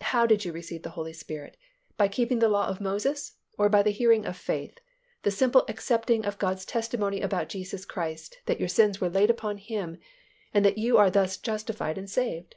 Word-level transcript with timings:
"How 0.00 0.24
did 0.24 0.42
you 0.46 0.52
receive 0.52 0.84
the 0.84 0.88
Holy 0.96 1.12
Spirit, 1.12 1.58
by 1.98 2.08
keeping 2.08 2.38
the 2.38 2.48
law 2.48 2.66
of 2.66 2.80
Moses, 2.80 3.32
or 3.58 3.68
by 3.68 3.82
the 3.82 3.90
hearing 3.90 4.24
of 4.24 4.34
faith, 4.34 4.78
the 5.22 5.30
simple 5.30 5.66
accepting 5.68 6.24
of 6.24 6.38
God's 6.38 6.64
testimony 6.64 7.20
about 7.20 7.50
Jesus 7.50 7.84
Christ 7.84 8.38
that 8.46 8.58
your 8.58 8.70
sins 8.70 9.02
were 9.02 9.10
laid 9.10 9.28
upon 9.28 9.58
Him, 9.58 9.98
and 10.54 10.64
that 10.64 10.78
you 10.78 10.96
are 10.96 11.10
thus 11.10 11.36
justified 11.36 11.98
and 11.98 12.08
saved?" 12.08 12.54